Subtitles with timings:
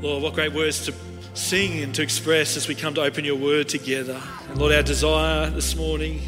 [0.00, 0.94] Lord, what great words to
[1.34, 4.20] sing and to express as we come to open your word together.
[4.48, 6.20] And Lord, our desire this morning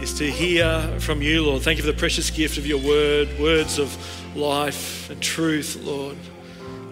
[0.00, 1.60] is to hear from you, Lord.
[1.60, 3.94] Thank you for the precious gift of your word, words of
[4.34, 6.16] life and truth, Lord.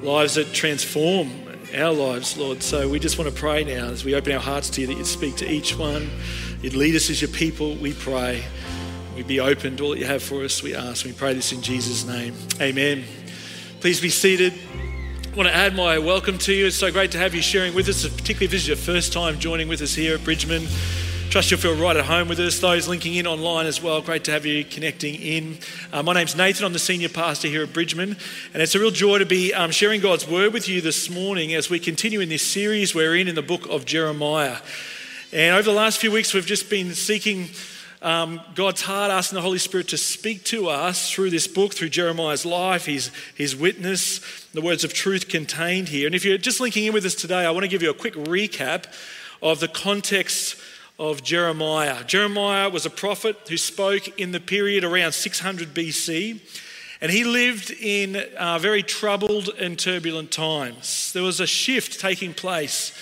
[0.03, 1.31] Lives that transform
[1.75, 2.63] our lives, Lord.
[2.63, 4.99] So we just want to pray now as we open our hearts to you that
[4.99, 6.11] you'd speak to each one.
[6.61, 8.45] You'd lead us as your people, we pray.
[9.17, 11.07] We'd be open to all that you have for us, we ask.
[11.07, 12.35] We pray this in Jesus' name.
[12.61, 13.05] Amen.
[13.81, 14.53] Please be seated.
[15.35, 16.67] Want to add my welcome to you.
[16.67, 19.15] It's so great to have you sharing with us, particularly if this is your first
[19.15, 20.67] time joining with us here at Bridgeman.
[21.31, 22.59] Trust you'll feel right at home with us.
[22.59, 25.57] Those linking in online as well, great to have you connecting in.
[25.91, 26.67] Uh, my name's Nathan.
[26.67, 28.15] I'm the senior pastor here at Bridgeman,
[28.53, 31.55] and it's a real joy to be um, sharing God's word with you this morning
[31.55, 34.59] as we continue in this series we're in in the book of Jeremiah.
[35.33, 37.49] And over the last few weeks, we've just been seeking
[38.03, 41.89] um, God's heart, asking the Holy Spirit to speak to us through this book, through
[41.89, 44.21] Jeremiah's life, his, his witness,
[44.53, 46.07] the words of truth contained here.
[46.07, 47.95] And if you're just linking in with us today, I want to give you a
[47.95, 48.85] quick recap
[49.43, 50.57] of the context
[50.99, 52.05] of Jeremiah.
[52.05, 56.41] Jeremiah was a prophet who spoke in the period around 600 BC.
[57.01, 61.13] And he lived in uh, very troubled and turbulent times.
[61.13, 62.97] There was a shift taking place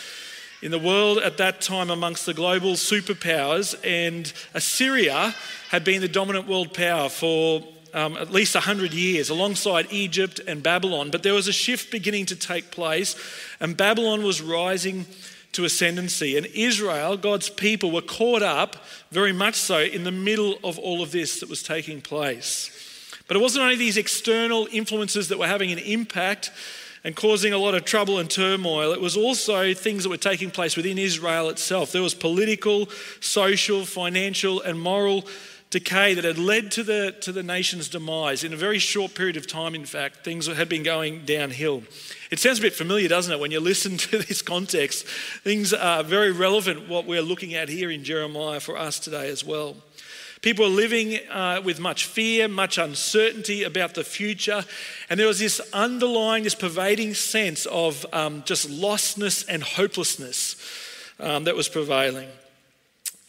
[0.62, 5.34] in the world at that time amongst the global superpowers, and Assyria
[5.70, 10.62] had been the dominant world power for um, at least 100 years, alongside Egypt and
[10.62, 11.10] Babylon.
[11.10, 13.16] But there was a shift beginning to take place,
[13.60, 15.06] and Babylon was rising
[15.52, 16.36] to ascendancy.
[16.36, 18.76] And Israel, God's people, were caught up
[19.10, 22.70] very much so in the middle of all of this that was taking place.
[23.26, 26.50] But it wasn't only these external influences that were having an impact
[27.04, 28.92] and causing a lot of trouble and turmoil.
[28.92, 31.92] It was also things that were taking place within Israel itself.
[31.92, 32.88] There was political,
[33.20, 35.26] social, financial, and moral
[35.70, 38.42] decay that had led to the, to the nation's demise.
[38.42, 41.84] In a very short period of time, in fact, things had been going downhill.
[42.32, 45.06] It sounds a bit familiar, doesn't it, when you listen to this context?
[45.06, 49.44] Things are very relevant, what we're looking at here in Jeremiah for us today as
[49.44, 49.76] well.
[50.42, 54.64] People were living uh, with much fear, much uncertainty about the future.
[55.10, 60.56] And there was this underlying, this pervading sense of um, just lostness and hopelessness
[61.20, 62.28] um, that was prevailing.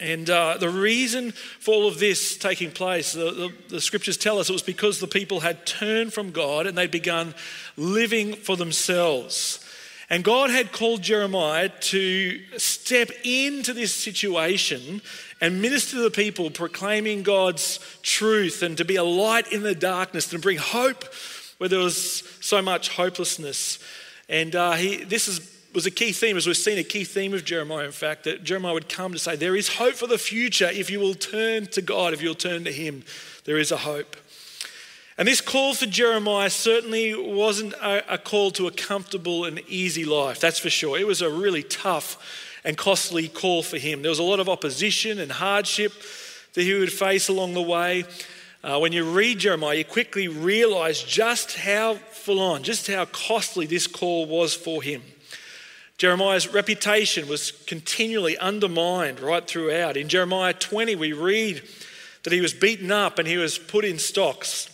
[0.01, 4.39] And uh, the reason for all of this taking place, the, the, the, scriptures tell
[4.39, 7.35] us it was because the people had turned from God and they'd begun
[7.77, 9.63] living for themselves.
[10.09, 15.03] And God had called Jeremiah to step into this situation
[15.39, 19.75] and minister to the people, proclaiming God's truth and to be a light in the
[19.75, 21.05] darkness and bring hope
[21.59, 23.77] where there was so much hopelessness.
[24.27, 25.39] And uh, he, this is,
[25.73, 28.43] was a key theme, as we've seen, a key theme of Jeremiah, in fact, that
[28.43, 31.67] Jeremiah would come to say, There is hope for the future if you will turn
[31.67, 33.03] to God, if you'll turn to Him.
[33.45, 34.15] There is a hope.
[35.17, 40.05] And this call for Jeremiah certainly wasn't a, a call to a comfortable and easy
[40.05, 40.97] life, that's for sure.
[40.97, 42.17] It was a really tough
[42.63, 44.01] and costly call for him.
[44.01, 45.93] There was a lot of opposition and hardship
[46.53, 48.05] that he would face along the way.
[48.63, 53.65] Uh, when you read Jeremiah, you quickly realize just how full on, just how costly
[53.65, 55.01] this call was for him.
[56.01, 59.97] Jeremiah's reputation was continually undermined right throughout.
[59.97, 61.61] In Jeremiah 20, we read
[62.23, 64.67] that he was beaten up and he was put in stocks.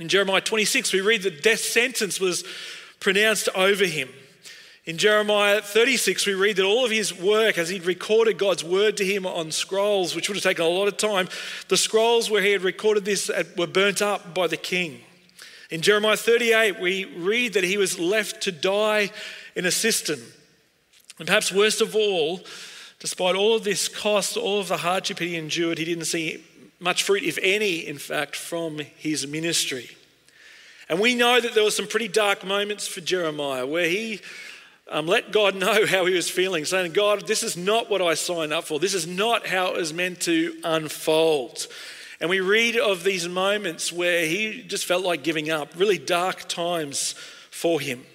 [0.00, 2.42] In Jeremiah 26, we read that death sentence was
[2.98, 4.08] pronounced over him.
[4.86, 8.96] In Jeremiah 36, we read that all of his work, as he'd recorded God's word
[8.96, 11.28] to him on scrolls, which would have taken a lot of time,
[11.68, 15.00] the scrolls where he had recorded this were burnt up by the king.
[15.70, 19.10] In Jeremiah 38, we read that he was left to die
[19.54, 20.18] in a cistern.
[21.20, 22.40] And perhaps worst of all,
[22.98, 26.42] despite all of this cost, all of the hardship he endured, he didn't see
[26.80, 29.90] much fruit, if any, in fact, from his ministry.
[30.88, 34.22] And we know that there were some pretty dark moments for Jeremiah where he
[34.90, 38.14] um, let God know how he was feeling, saying, God, this is not what I
[38.14, 38.80] signed up for.
[38.80, 41.66] This is not how it was meant to unfold.
[42.18, 46.48] And we read of these moments where he just felt like giving up, really dark
[46.48, 47.12] times
[47.50, 48.06] for him.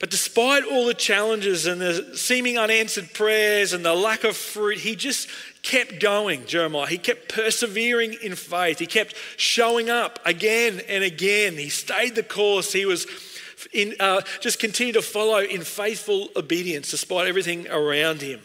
[0.00, 4.78] But despite all the challenges and the seeming unanswered prayers and the lack of fruit,
[4.78, 5.28] he just
[5.62, 6.86] kept going, Jeremiah.
[6.86, 8.78] He kept persevering in faith.
[8.78, 11.52] He kept showing up again and again.
[11.52, 12.72] He stayed the course.
[12.72, 13.06] He was
[13.74, 18.40] in, uh, just continued to follow in faithful obedience despite everything around him.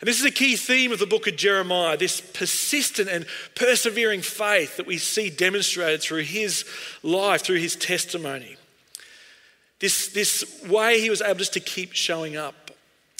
[0.00, 4.22] And this is a key theme of the book of Jeremiah this persistent and persevering
[4.22, 6.64] faith that we see demonstrated through his
[7.02, 8.56] life, through his testimony.
[9.82, 12.70] This, this way he was able just to keep showing up.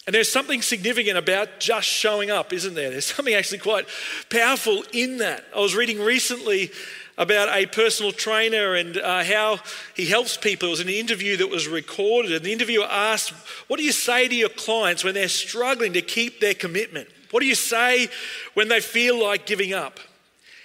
[0.07, 2.89] And there's something significant about just showing up, isn't there?
[2.89, 3.89] There's something actually quite
[4.31, 5.45] powerful in that.
[5.55, 6.71] I was reading recently
[7.19, 9.59] about a personal trainer and uh, how
[9.97, 10.69] he helps people.
[10.69, 13.31] It was an interview that was recorded, and the interviewer asked,
[13.67, 17.09] What do you say to your clients when they're struggling to keep their commitment?
[17.33, 18.09] What do you say
[18.55, 19.99] when they feel like giving up?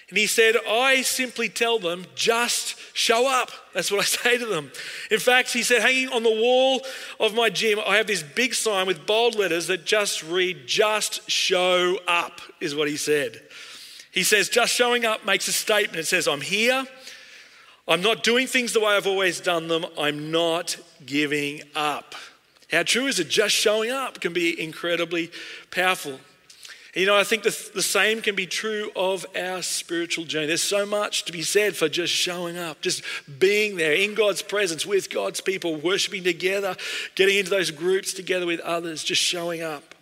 [0.09, 3.51] And he said, I simply tell them, just show up.
[3.73, 4.71] That's what I say to them.
[5.11, 6.81] In fact, he said, hanging on the wall
[7.19, 11.29] of my gym, I have this big sign with bold letters that just read, just
[11.29, 13.41] show up, is what he said.
[14.11, 15.99] He says, just showing up makes a statement.
[15.99, 16.85] It says, I'm here.
[17.87, 19.85] I'm not doing things the way I've always done them.
[19.97, 22.15] I'm not giving up.
[22.71, 23.29] How true is it?
[23.29, 25.31] Just showing up can be incredibly
[25.71, 26.19] powerful.
[26.97, 30.47] You know, I think the, the same can be true of our spiritual journey.
[30.47, 33.03] There's so much to be said for just showing up, just
[33.37, 36.75] being there in God's presence with God's people, worshiping together,
[37.13, 39.93] getting into those groups together with others, just showing up.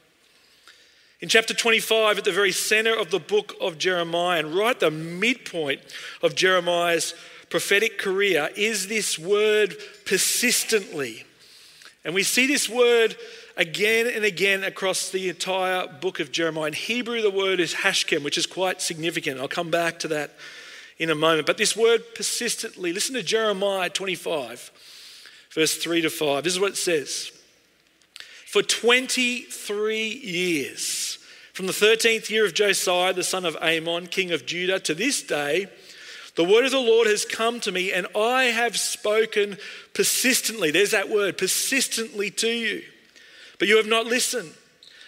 [1.20, 4.90] In chapter 25, at the very center of the book of Jeremiah, and right the
[4.90, 5.82] midpoint
[6.24, 7.14] of Jeremiah's
[7.50, 9.76] prophetic career, is this word
[10.06, 11.26] persistently.
[12.06, 13.18] And we see this word
[13.58, 16.68] again and again across the entire book of Jeremiah.
[16.68, 19.40] In Hebrew, the word is hashkem, which is quite significant.
[19.40, 20.32] I'll come back to that
[20.98, 21.48] in a moment.
[21.48, 24.72] But this word persistently, listen to Jeremiah 25,
[25.52, 26.44] verse 3 to 5.
[26.44, 27.32] This is what it says
[28.46, 31.18] For 23 years,
[31.54, 35.22] from the 13th year of Josiah, the son of Amon, king of Judah, to this
[35.22, 35.68] day,
[36.36, 39.58] the word of the Lord has come to me, and I have spoken
[39.94, 40.70] persistently.
[40.70, 42.84] There's that word, persistently to you.
[43.60, 44.54] But you have not listened.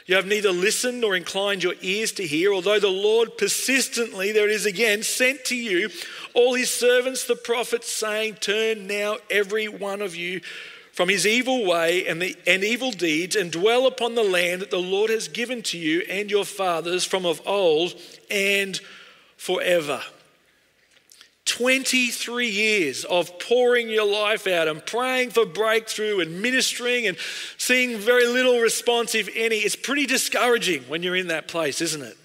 [0.06, 4.46] You have neither listened nor inclined your ears to hear, although the Lord persistently, there
[4.46, 5.90] it is again, sent to you
[6.34, 10.40] all his servants, the prophets, saying, Turn now, every one of you,
[10.94, 14.72] from his evil way and, the, and evil deeds, and dwell upon the land that
[14.72, 17.94] the Lord has given to you and your fathers from of old
[18.32, 18.80] and
[19.36, 20.02] forever.
[21.48, 27.18] 23 years of pouring your life out and praying for breakthrough and ministering and
[27.58, 29.58] seeing very little response, if any.
[29.58, 32.18] It's pretty discouraging when you're in that place, isn't it?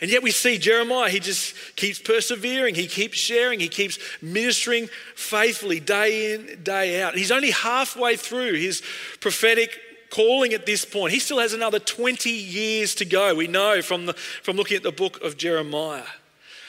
[0.00, 4.88] And yet we see Jeremiah, he just keeps persevering, he keeps sharing, he keeps ministering
[5.14, 7.14] faithfully day in, day out.
[7.14, 8.82] He's only halfway through his
[9.20, 11.12] prophetic calling at this point.
[11.12, 14.82] He still has another 20 years to go, we know from, the, from looking at
[14.82, 16.04] the book of Jeremiah.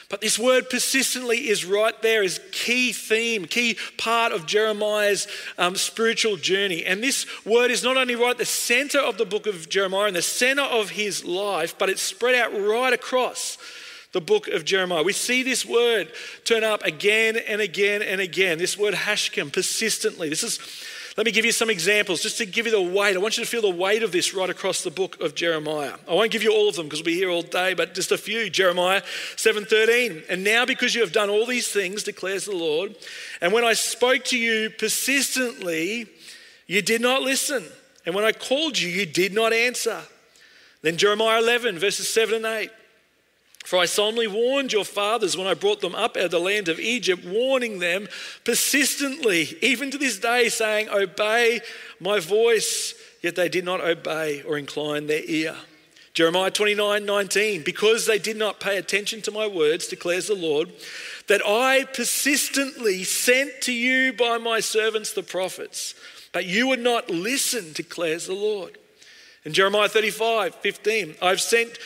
[0.08, 5.26] But this word persistently is right there as key theme, key part of Jeremiah's
[5.58, 6.84] um, spiritual journey.
[6.84, 10.06] And this word is not only right at the center of the book of Jeremiah
[10.06, 13.58] and the center of his life, but it's spread out right across
[14.12, 15.02] the book of Jeremiah.
[15.02, 16.12] We see this word
[16.44, 18.58] turn up again and again and again.
[18.58, 20.28] This word hashkem, persistently.
[20.28, 20.60] This is
[21.16, 23.16] let me give you some examples just to give you the weight.
[23.16, 25.94] I want you to feel the weight of this right across the book of Jeremiah.
[26.06, 28.12] I won't give you all of them because we'll be here all day, but just
[28.12, 28.50] a few.
[28.50, 29.02] Jeremiah
[29.36, 30.24] 7:13.
[30.28, 32.94] And now because you have done all these things, declares the Lord,
[33.40, 36.06] and when I spoke to you persistently,
[36.66, 37.64] you did not listen.
[38.04, 40.02] And when I called you, you did not answer.
[40.82, 42.70] Then Jeremiah 11, verses 7 and 8.
[43.66, 46.68] For I solemnly warned your fathers when I brought them up out of the land
[46.68, 48.06] of Egypt, warning them
[48.44, 51.60] persistently, even to this day, saying, Obey
[51.98, 52.94] my voice.
[53.22, 55.56] Yet they did not obey or incline their ear.
[56.14, 60.72] Jeremiah 29 19, because they did not pay attention to my words, declares the Lord,
[61.26, 65.96] that I persistently sent to you by my servants the prophets,
[66.32, 68.78] but you would not listen, declares the Lord.
[69.44, 71.80] In Jeremiah 35 15, I've sent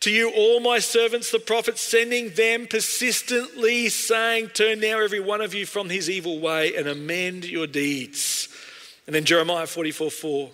[0.00, 5.42] to you, all my servants, the prophets, sending them persistently, saying, Turn now, every one
[5.42, 8.48] of you, from his evil way and amend your deeds.
[9.06, 10.50] And then Jeremiah 44 4.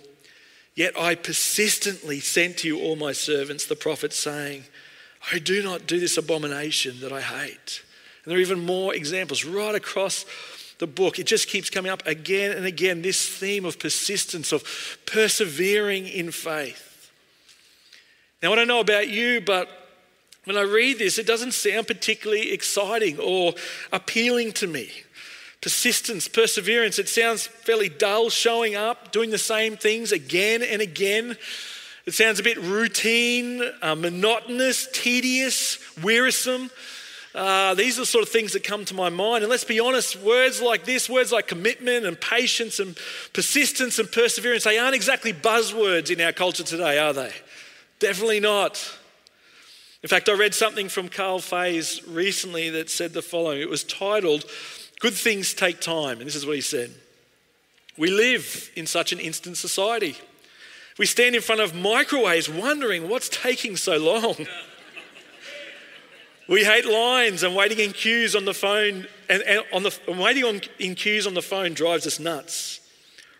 [0.75, 4.65] Yet I persistently sent to you all my servants, the prophets, saying,
[5.31, 7.83] I do not do this abomination that I hate.
[8.23, 10.25] And there are even more examples right across
[10.77, 11.17] the book.
[11.17, 14.63] It just keeps coming up again and again this theme of persistence, of
[15.05, 16.86] persevering in faith.
[18.41, 19.67] Now, I don't know about you, but
[20.45, 23.53] when I read this, it doesn't sound particularly exciting or
[23.91, 24.91] appealing to me.
[25.59, 31.35] Persistence, perseverance, it sounds fairly dull, showing up, doing the same things again and again.
[32.05, 36.69] It sounds a bit routine, uh, monotonous, tedious, wearisome.
[37.33, 39.43] Uh, these are the sort of things that come to my mind.
[39.43, 42.95] And let's be honest, words like this, words like commitment and patience and
[43.33, 47.33] persistence and perseverance, they aren't exactly buzzwords in our culture today, are they?
[47.99, 48.97] Definitely not.
[50.03, 53.61] In fact, I read something from Carl Faze recently that said the following.
[53.61, 54.45] It was titled,
[54.99, 56.19] Good Things Take Time.
[56.19, 56.91] And this is what he said
[57.97, 60.15] We live in such an instant society.
[60.97, 64.47] We stand in front of microwaves wondering what's taking so long.
[66.47, 70.45] We hate lines and waiting in queues on the phone, and, and on the, waiting
[70.45, 72.79] on, in queues on the phone drives us nuts.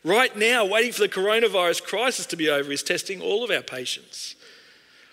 [0.03, 3.61] Right now, waiting for the coronavirus crisis to be over is testing all of our
[3.61, 4.35] patience.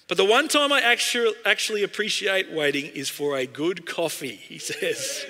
[0.06, 5.25] But the one time I actually, appreciate waiting is for a good coffee, he says.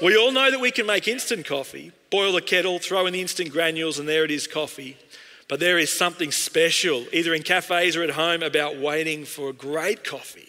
[0.00, 3.20] we all know that we can make instant coffee, boil the kettle, throw in the
[3.20, 4.96] instant granules, and there it is coffee.
[5.48, 9.52] But there is something special, either in cafes or at home, about waiting for a
[9.52, 10.48] great coffee.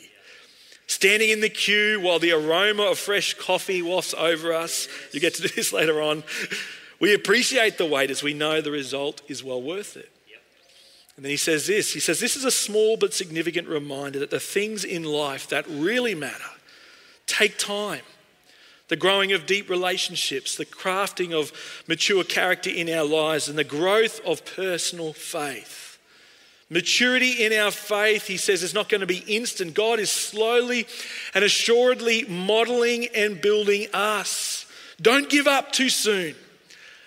[0.86, 4.88] Standing in the queue while the aroma of fresh coffee wafts over us.
[5.12, 6.24] You get to do this later on.
[7.00, 10.13] We appreciate the wait as we know the result is well worth it.
[11.16, 14.32] And then he says this He says, This is a small but significant reminder that
[14.32, 16.44] the things in life that really matter
[17.28, 18.02] take time.
[18.90, 21.52] The growing of deep relationships, the crafting of
[21.88, 25.98] mature character in our lives, and the growth of personal faith.
[26.70, 29.74] Maturity in our faith, he says, is not going to be instant.
[29.74, 30.88] God is slowly
[31.34, 34.66] and assuredly modeling and building us.
[35.02, 36.36] Don't give up too soon.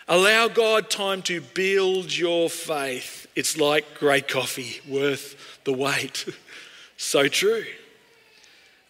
[0.09, 3.26] Allow God time to build your faith.
[3.37, 6.27] It's like great coffee, worth the wait.
[6.97, 7.65] so true.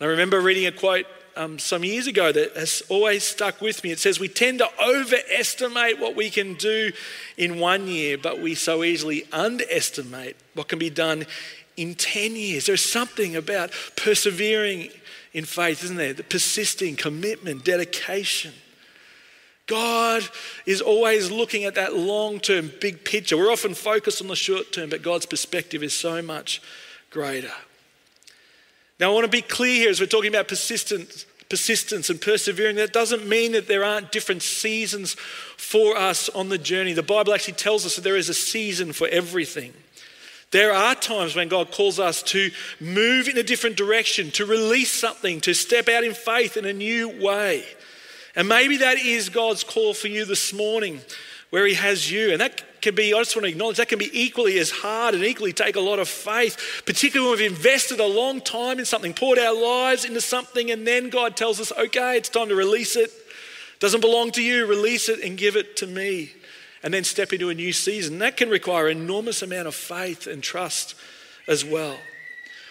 [0.00, 3.90] I remember reading a quote um, some years ago that has always stuck with me.
[3.90, 6.92] It says, We tend to overestimate what we can do
[7.36, 11.26] in one year, but we so easily underestimate what can be done
[11.76, 12.66] in 10 years.
[12.66, 14.90] There's something about persevering
[15.32, 16.14] in faith, isn't there?
[16.14, 18.52] The persisting commitment, dedication.
[19.66, 20.28] God
[20.64, 23.36] is always looking at that long term, big picture.
[23.36, 26.62] We're often focused on the short term, but God's perspective is so much
[27.10, 27.52] greater.
[28.98, 32.76] Now, I want to be clear here as we're talking about persistence, persistence and persevering.
[32.76, 35.14] That doesn't mean that there aren't different seasons
[35.56, 36.92] for us on the journey.
[36.92, 39.74] The Bible actually tells us that there is a season for everything.
[40.52, 44.92] There are times when God calls us to move in a different direction, to release
[44.92, 47.64] something, to step out in faith in a new way.
[48.36, 51.00] And maybe that is God's call for you this morning,
[51.50, 52.32] where He has you.
[52.32, 55.14] And that can be, I just want to acknowledge, that can be equally as hard
[55.14, 58.84] and equally take a lot of faith, particularly when we've invested a long time in
[58.84, 62.54] something, poured our lives into something, and then God tells us, okay, it's time to
[62.54, 63.10] release it.
[63.80, 66.32] Doesn't belong to you, release it and give it to me.
[66.82, 68.18] And then step into a new season.
[68.18, 70.94] That can require an enormous amount of faith and trust
[71.48, 71.96] as well.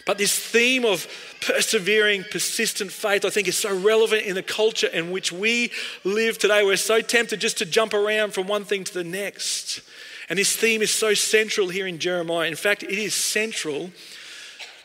[0.05, 1.07] But this theme of
[1.45, 5.71] persevering, persistent faith, I think, is so relevant in the culture in which we
[6.03, 6.63] live today.
[6.63, 9.81] We're so tempted just to jump around from one thing to the next.
[10.27, 12.47] And this theme is so central here in Jeremiah.
[12.47, 13.91] In fact, it is central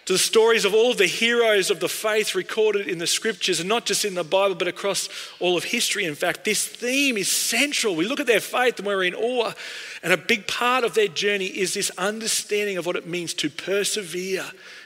[0.05, 3.61] to the stories of all of the heroes of the faith recorded in the scriptures,
[3.61, 6.05] and not just in the Bible, but across all of history.
[6.05, 7.95] In fact, this theme is central.
[7.95, 9.53] We look at their faith and we're in awe.
[10.03, 13.49] And a big part of their journey is this understanding of what it means to
[13.51, 14.45] persevere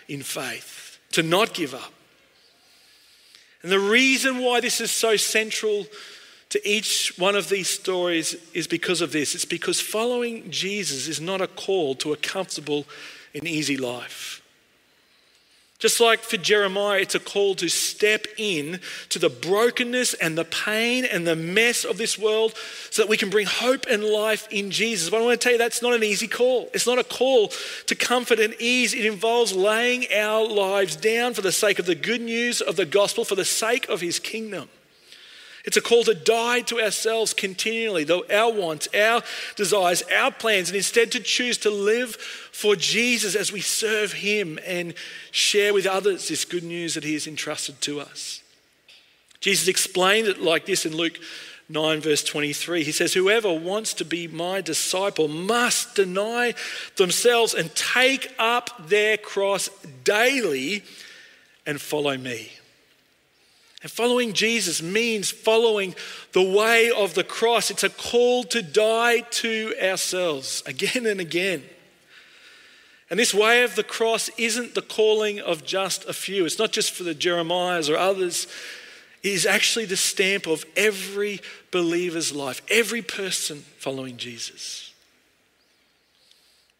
[0.08, 0.73] in faith,
[1.14, 1.92] to not give up.
[3.62, 5.86] And the reason why this is so central
[6.50, 9.34] to each one of these stories is because of this.
[9.34, 12.84] It's because following Jesus is not a call to a comfortable
[13.34, 14.42] and easy life.
[15.84, 20.46] Just like for Jeremiah, it's a call to step in to the brokenness and the
[20.46, 22.54] pain and the mess of this world
[22.88, 25.10] so that we can bring hope and life in Jesus.
[25.10, 26.70] But I want to tell you that's not an easy call.
[26.72, 27.48] It's not a call
[27.84, 28.94] to comfort and ease.
[28.94, 32.86] It involves laying our lives down for the sake of the good news of the
[32.86, 34.70] gospel, for the sake of his kingdom.
[35.64, 39.22] It's a call to die to ourselves continually, though our wants, our
[39.56, 44.58] desires, our plans, and instead to choose to live for Jesus as we serve Him
[44.66, 44.92] and
[45.30, 48.42] share with others this good news that He has entrusted to us.
[49.40, 51.18] Jesus explained it like this in Luke
[51.70, 52.84] 9, verse 23.
[52.84, 56.54] He says, Whoever wants to be my disciple must deny
[56.96, 59.70] themselves and take up their cross
[60.04, 60.82] daily
[61.64, 62.52] and follow me.
[63.84, 65.94] And following Jesus means following
[66.32, 67.70] the way of the cross.
[67.70, 71.62] It's a call to die to ourselves again and again.
[73.10, 76.46] And this way of the cross isn't the calling of just a few.
[76.46, 78.46] It's not just for the Jeremiahs or others.
[79.22, 84.83] It is actually the stamp of every believer's life, every person following Jesus.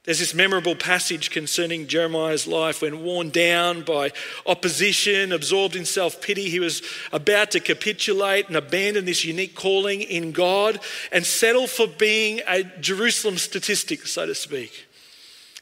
[0.05, 4.13] There's this memorable passage concerning Jeremiah's life when worn down by
[4.45, 10.03] opposition, absorbed in self pity, he was about to capitulate and abandon this unique calling
[10.03, 10.79] in God
[11.11, 14.84] and settle for being a Jerusalem statistic, so to speak.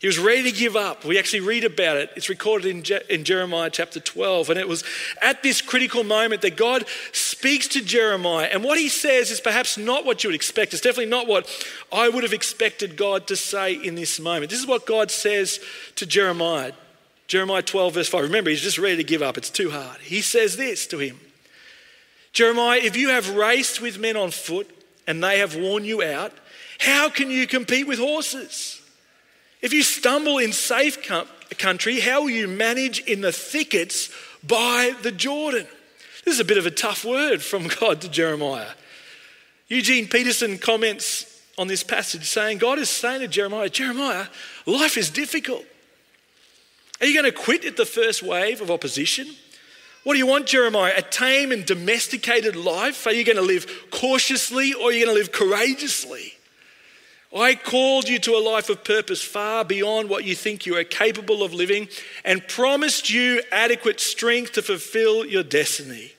[0.02, 1.04] He was ready to give up.
[1.04, 2.10] We actually read about it.
[2.16, 4.50] It's recorded in, Je- in Jeremiah chapter 12.
[4.50, 4.82] And it was
[5.22, 8.48] at this critical moment that God speaks to Jeremiah.
[8.52, 10.72] And what he says is perhaps not what you would expect.
[10.72, 11.48] It's definitely not what
[11.92, 14.50] I would have expected God to say in this moment.
[14.50, 15.60] This is what God says
[15.94, 16.72] to Jeremiah.
[17.28, 18.24] Jeremiah 12, verse 5.
[18.24, 19.38] Remember, he's just ready to give up.
[19.38, 20.00] It's too hard.
[20.00, 21.20] He says this to him
[22.32, 24.68] Jeremiah, if you have raced with men on foot
[25.06, 26.32] and they have worn you out,
[26.80, 28.81] how can you compete with horses?
[29.62, 31.08] If you stumble in safe
[31.56, 34.10] country, how will you manage in the thickets
[34.42, 35.68] by the Jordan?
[36.24, 38.70] This is a bit of a tough word from God to Jeremiah.
[39.68, 44.26] Eugene Peterson comments on this passage saying, God is saying to Jeremiah, Jeremiah,
[44.66, 45.64] life is difficult.
[47.00, 49.28] Are you going to quit at the first wave of opposition?
[50.04, 50.94] What do you want, Jeremiah?
[50.96, 53.06] A tame and domesticated life?
[53.06, 56.32] Are you going to live cautiously or are you going to live courageously?
[57.34, 60.84] I called you to a life of purpose far beyond what you think you are
[60.84, 61.88] capable of living
[62.24, 66.12] and promised you adequate strength to fulfill your destiny.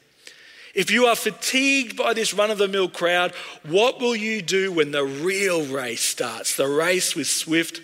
[0.73, 4.71] If you are fatigued by this run of the mill crowd, what will you do
[4.71, 6.55] when the real race starts?
[6.55, 7.79] The race with swift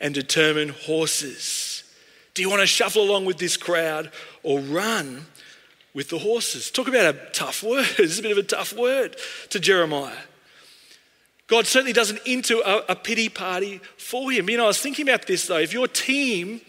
[0.00, 1.82] and determined horses.
[2.34, 4.12] Do you want to shuffle along with this crowd
[4.44, 5.26] or run
[5.94, 6.70] with the horses?
[6.70, 7.88] Talk about a tough word.
[7.98, 9.16] It's a bit of a tough word
[9.50, 10.14] to Jeremiah.
[11.48, 14.48] God certainly doesn't into a, a pity party for him.
[14.48, 15.58] You know, I was thinking about this though.
[15.58, 16.60] If your team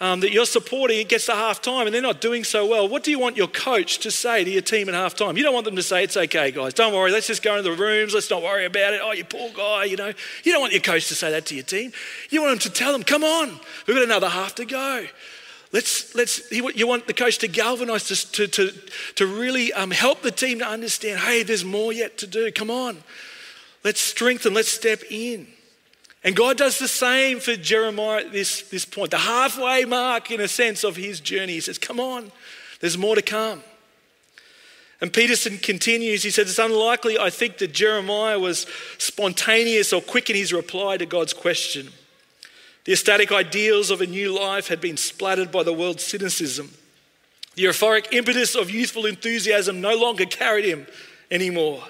[0.00, 3.02] um, that you're supporting gets to half time and they're not doing so well, what
[3.02, 5.36] do you want your coach to say to your team at half time?
[5.36, 7.70] You don't want them to say, It's okay, guys, don't worry, let's just go into
[7.70, 9.00] the rooms, let's not worry about it.
[9.02, 10.12] Oh, you poor guy, you know.
[10.44, 11.92] You don't want your coach to say that to your team.
[12.30, 15.06] You want them to tell them, Come on, we've got another half to go.
[15.70, 18.78] Let's, let's, you want the coach to galvanize, to, to, to,
[19.16, 22.50] to really um, help the team to understand, hey, there's more yet to do.
[22.50, 22.96] Come on.
[23.84, 25.46] Let's strengthen, let's step in.
[26.24, 30.40] And God does the same for Jeremiah at this, this point, the halfway mark, in
[30.40, 31.54] a sense, of his journey.
[31.54, 32.32] He says, Come on,
[32.80, 33.62] there's more to come.
[35.00, 38.66] And Peterson continues, he says, It's unlikely, I think, that Jeremiah was
[38.98, 41.90] spontaneous or quick in his reply to God's question.
[42.84, 46.72] The ecstatic ideals of a new life had been splattered by the world's cynicism.
[47.54, 50.86] The euphoric impetus of youthful enthusiasm no longer carried him
[51.30, 51.84] anymore.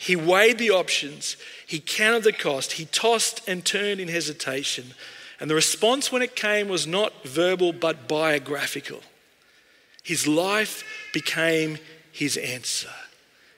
[0.00, 4.94] He weighed the options, he counted the cost, he tossed and turned in hesitation.
[5.38, 9.02] And the response when it came was not verbal but biographical.
[10.02, 11.76] His life became
[12.10, 12.88] his answer.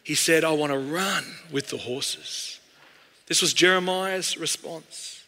[0.03, 2.59] He said, I want to run with the horses.
[3.29, 5.23] This was Jeremiah's response.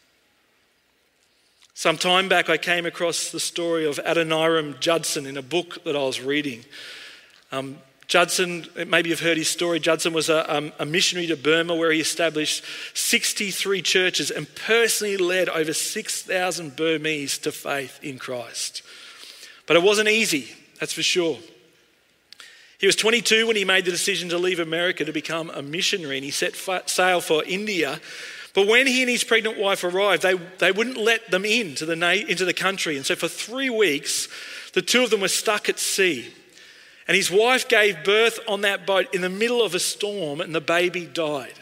[1.74, 5.94] Some time back, I came across the story of Adoniram Judson in a book that
[5.94, 6.64] I was reading.
[7.52, 9.80] Um, Judson, maybe you've heard his story.
[9.80, 12.62] Judson was a, um, a, missionary to Burma where he established
[12.92, 18.82] 63 churches and personally led over 6,000 Burmese to faith in Christ.
[19.66, 21.38] But it wasn't easy, that's for sure.
[22.78, 26.16] He was 22 when he made the decision to leave America to become a missionary
[26.16, 28.00] and he set sail for India.
[28.52, 32.30] But when he and his pregnant wife arrived, they, they wouldn't let them into the,
[32.30, 32.96] into the country.
[32.96, 34.28] And so for three weeks,
[34.74, 36.30] the two of them were stuck at sea.
[37.06, 40.54] And his wife gave birth on that boat in the middle of a storm, and
[40.54, 41.52] the baby died.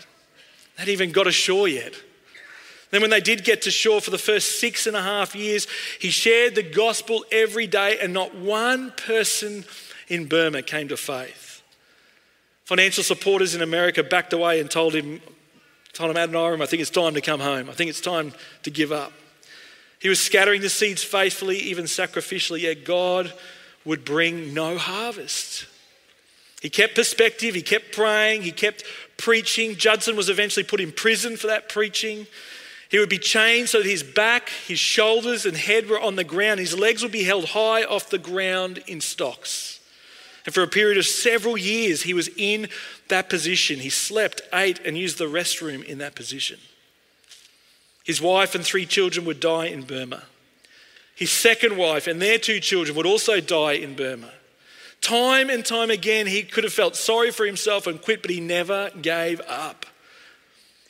[0.77, 1.95] They hadn't even got ashore yet.
[2.91, 5.67] Then, when they did get to shore for the first six and a half years,
[5.99, 9.65] he shared the gospel every day, and not one person
[10.09, 11.63] in Burma came to faith.
[12.65, 15.21] Financial supporters in America backed away and told him,
[15.93, 17.69] told him Adoniram, I think it's time to come home.
[17.69, 19.13] I think it's time to give up.
[19.99, 23.33] He was scattering the seeds faithfully, even sacrificially, yet God
[23.85, 25.67] would bring no harvest.
[26.61, 28.85] He kept perspective, he kept praying, he kept
[29.17, 29.77] preaching.
[29.77, 32.27] Judson was eventually put in prison for that preaching.
[32.89, 36.25] He would be chained so that his back, his shoulders, and head were on the
[36.25, 36.61] ground.
[36.61, 39.81] His legs would be held high off the ground in stocks.
[40.45, 42.69] And for a period of several years, he was in
[43.09, 43.79] that position.
[43.79, 46.59] He slept, ate, and used the restroom in that position.
[48.05, 50.25] His wife and three children would die in Burma.
[51.15, 54.31] His second wife and their two children would also die in Burma.
[55.01, 58.41] Time and time again, he could have felt sorry for himself and quit, but he
[58.41, 59.85] never gave up.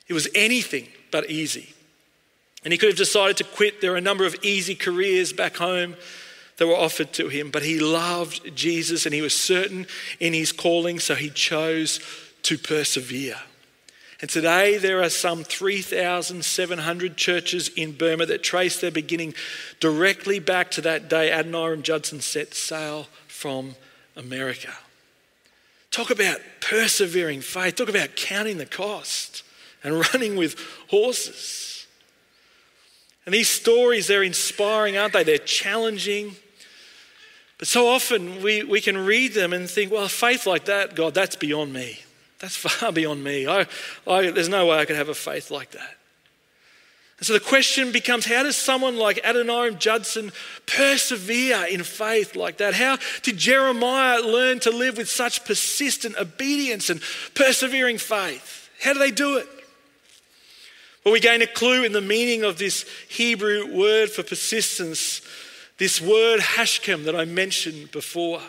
[0.06, 1.74] It was anything but easy.
[2.64, 3.80] And he could have decided to quit.
[3.80, 5.96] There are a number of easy careers back home
[6.58, 9.86] that were offered to him, but he loved Jesus and he was certain
[10.20, 11.98] in his calling, so he chose
[12.42, 13.38] to persevere.
[14.22, 19.34] And today there are some 3,700 churches in Burma that trace their beginning
[19.80, 23.74] directly back to that day Adoniram Judson set sail from
[24.16, 24.72] America.
[25.90, 27.74] Talk about persevering faith.
[27.74, 29.42] Talk about counting the cost
[29.82, 30.56] and running with
[30.88, 31.88] horses.
[33.26, 35.24] And these stories, they're inspiring, aren't they?
[35.24, 36.36] They're challenging.
[37.58, 41.12] But so often we, we can read them and think, well, faith like that, God,
[41.12, 41.98] that's beyond me.
[42.42, 43.46] That's far beyond me.
[43.46, 43.66] I,
[44.06, 45.96] I, there's no way I could have a faith like that.
[47.16, 50.32] And so the question becomes how does someone like Adoniram Judson
[50.66, 52.74] persevere in faith like that?
[52.74, 57.00] How did Jeremiah learn to live with such persistent obedience and
[57.34, 58.68] persevering faith?
[58.82, 59.46] How do they do it?
[61.04, 65.22] Well, we gain a clue in the meaning of this Hebrew word for persistence,
[65.78, 68.40] this word hashkem that I mentioned before.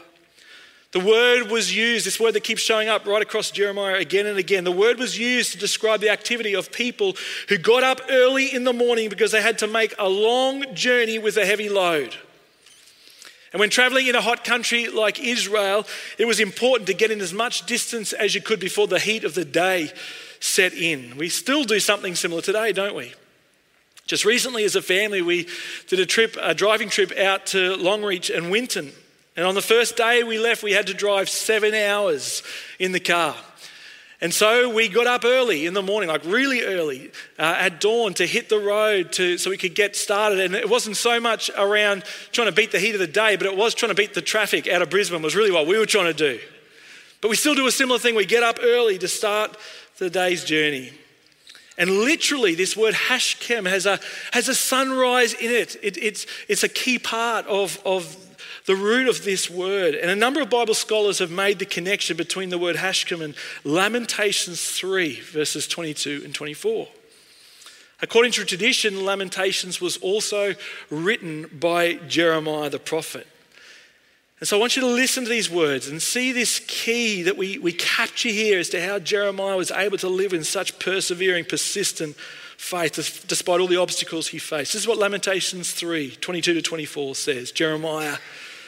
[0.94, 4.38] The word was used, this word that keeps showing up right across Jeremiah again and
[4.38, 4.64] again.
[4.64, 7.16] The word was used to describe the activity of people
[7.50, 11.18] who got up early in the morning because they had to make a long journey
[11.18, 12.16] with a heavy load.
[13.52, 15.88] And when traveling in a hot country like Israel,
[16.20, 19.24] it was important to get in as much distance as you could before the heat
[19.24, 19.92] of the day
[20.40, 21.18] set in.
[21.18, 23.16] We still do something similar today, don't we?
[24.06, 25.48] Just recently, as a family, we
[25.88, 28.92] did a trip, a driving trip out to Longreach and Winton.
[29.36, 32.44] And on the first day we left, we had to drive seven hours
[32.80, 33.36] in the car.
[34.22, 38.14] And so we got up early in the morning, like really early, uh, at dawn
[38.14, 40.40] to hit the road to, so we could get started.
[40.40, 43.48] And it wasn't so much around trying to beat the heat of the day, but
[43.48, 45.86] it was trying to beat the traffic out of Brisbane, was really what we were
[45.86, 46.40] trying to do.
[47.20, 48.16] But we still do a similar thing.
[48.16, 49.58] We get up early to start
[49.98, 50.94] the day's journey.
[51.78, 54.00] And literally, this word hashkem has a,
[54.32, 55.76] has a sunrise in it.
[55.84, 55.98] it.
[55.98, 58.16] it's, it's a key part of, of
[58.66, 59.96] the root of this word.
[59.96, 63.36] And a number of Bible scholars have made the connection between the word hashkem and
[63.64, 66.88] Lamentations 3, verses 22 and 24.
[68.02, 70.56] According to tradition, Lamentations was also
[70.90, 73.28] written by Jeremiah the prophet.
[74.40, 77.38] And so I want you to listen to these words and see this key that
[77.38, 81.46] we, we capture here as to how Jeremiah was able to live in such persevering,
[81.46, 82.18] persistent
[82.58, 84.74] faith despite all the obstacles he faced.
[84.74, 87.52] This is what Lamentations 3 22 to 24 says.
[87.54, 88.18] Jeremiah,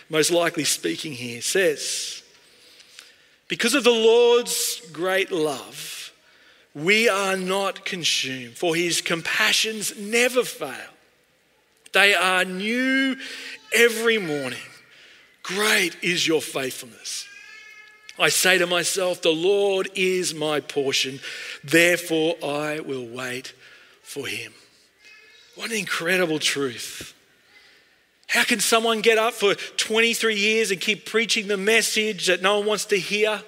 [0.10, 2.24] most likely speaking here, says,
[3.48, 6.12] Because of the Lord's great love,
[6.74, 10.92] we are not consumed, for his compassions never fail.
[11.94, 13.16] They are new
[13.74, 14.60] every morning.
[15.44, 17.26] Great is your faithfulness.
[18.20, 21.20] I say to myself, The Lord is my portion,
[21.64, 23.54] therefore I will wait
[24.04, 24.54] for him.
[25.56, 27.15] What an incredible truth.
[28.36, 32.58] How can someone get up for 23 years and keep preaching the message that no
[32.58, 33.42] one wants to hear?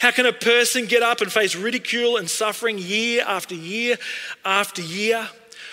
[0.00, 3.98] How can a person get up and face ridicule and suffering year after year
[4.42, 5.28] after year?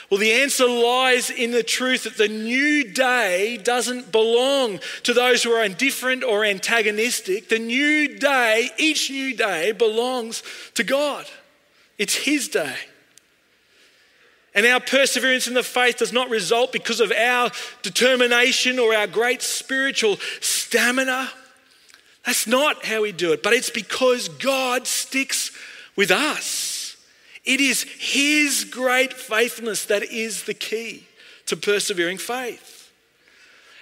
[0.10, 5.41] Well, the answer lies in the truth that the new day doesn't belong to those
[5.41, 7.48] who are indifferent or antagonistic.
[7.48, 10.43] The new day, each new day, belongs
[10.74, 11.26] to God.
[11.98, 12.76] It's His day.
[14.55, 19.07] And our perseverance in the faith does not result because of our determination or our
[19.07, 21.29] great spiritual stamina.
[22.25, 25.51] That's not how we do it, but it's because God sticks
[25.95, 26.97] with us.
[27.45, 31.05] It is His great faithfulness that is the key
[31.45, 32.91] to persevering faith.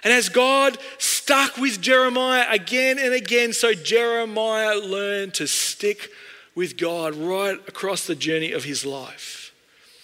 [0.04, 6.10] And as God stuck with Jeremiah again and again, so Jeremiah learned to stick
[6.54, 9.47] with God right across the journey of his life.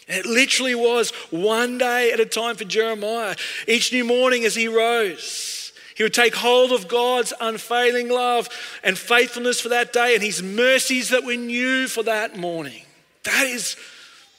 [0.07, 3.37] It literally was one day at a time for Jeremiah.
[3.67, 8.49] Each new morning as he rose, he would take hold of God's unfailing love
[8.83, 12.83] and faithfulness for that day and his mercies that were new for that morning.
[13.23, 13.77] That is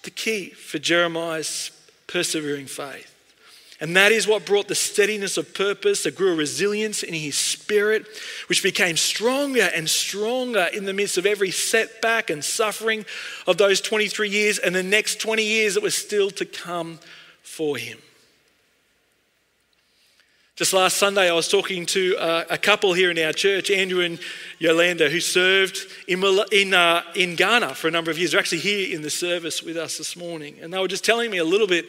[0.04, 1.72] the key for Jeremiah's
[2.08, 3.15] persevering faith.
[3.82, 7.38] And that is what brought the steadiness of purpose, that grew a resilience in his
[7.38, 8.08] spirit,
[8.48, 13.06] which became stronger and stronger in the midst of every setback and suffering
[13.48, 17.00] of those 23 years and the next 20 years that were still to come
[17.44, 17.98] for him.
[20.56, 24.00] Just last Sunday, I was talking to uh, a couple here in our church, Andrew
[24.00, 24.18] and
[24.58, 28.32] Yolanda, who served in, in, uh, in Ghana for a number of years.
[28.32, 30.56] They're actually here in the service with us this morning.
[30.62, 31.88] And they were just telling me a little bit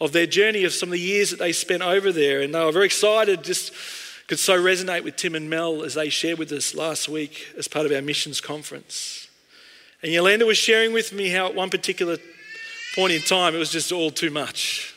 [0.00, 2.40] of their journey of some of the years that they spent over there.
[2.40, 3.72] And they were very excited, just
[4.26, 7.66] could so resonate with Tim and Mel as they shared with us last week as
[7.68, 9.28] part of our missions conference.
[10.02, 12.18] And Yolanda was sharing with me how at one particular
[12.94, 14.94] point in time, it was just all too much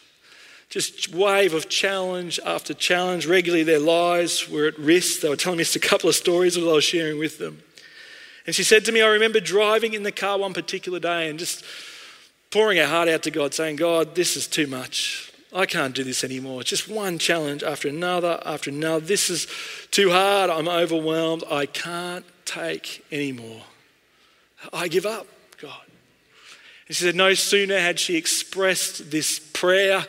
[0.71, 3.27] just wave of challenge after challenge.
[3.27, 5.19] Regularly, their lives were at risk.
[5.19, 7.61] They were telling me just a couple of stories that I was sharing with them.
[8.47, 11.37] And she said to me, I remember driving in the car one particular day and
[11.37, 11.65] just
[12.51, 15.31] pouring our heart out to God, saying, God, this is too much.
[15.53, 16.61] I can't do this anymore.
[16.61, 19.05] It's just one challenge after another after another.
[19.05, 19.47] This is
[19.91, 20.49] too hard.
[20.49, 21.43] I'm overwhelmed.
[21.49, 23.63] I can't take anymore.
[24.71, 25.27] I give up,
[25.61, 25.81] God.
[26.87, 30.05] And she said, No sooner had she expressed this prayer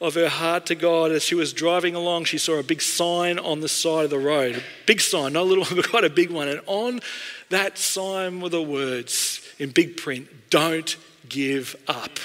[0.00, 1.10] of her heart to God.
[1.10, 4.18] As she was driving along, she saw a big sign on the side of the
[4.18, 4.56] road.
[4.56, 6.48] A big sign, not a little one, but quite a big one.
[6.48, 7.00] And on
[7.48, 10.96] that sign were the words in big print Don't
[11.32, 12.18] give up.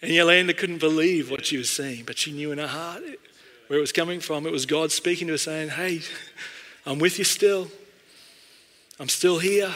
[0.00, 3.02] And Yolanda couldn't believe what she was seeing, but she knew in her heart
[3.66, 4.46] where it was coming from.
[4.46, 6.00] It was God speaking to her, saying, Hey,
[6.86, 7.68] I'm with you still.
[8.98, 9.72] I'm still here.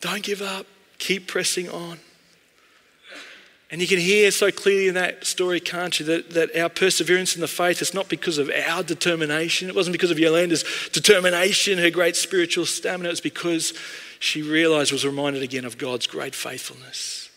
[0.00, 0.66] Don't give up.
[0.98, 1.98] Keep pressing on.
[3.74, 7.34] And you can hear so clearly in that story, can't you, that, that our perseverance
[7.34, 9.68] in the faith is not because of our determination.
[9.68, 13.08] It wasn't because of Yolanda's determination, her great spiritual stamina.
[13.08, 13.74] It was because
[14.20, 17.30] she realized, was reminded again of God's great faithfulness.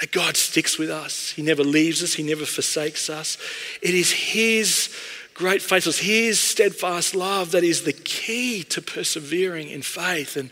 [0.00, 1.32] That God sticks with us.
[1.32, 3.36] He never leaves us, He never forsakes us.
[3.82, 4.96] It is His
[5.34, 10.48] great faithfulness, His steadfast love that is the key to persevering in faith and,